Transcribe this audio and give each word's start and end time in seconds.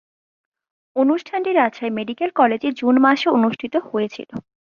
অনুষ্ঠানটি 0.95 1.51
রাজশাহী 1.51 1.91
মেডিকেল 1.91 2.29
কলেজে 2.35 2.69
জুন 2.71 2.95
মাসে 2.99 3.27
অনুষ্ঠিত 3.29 3.73
হয়েছিলো। 3.89 4.35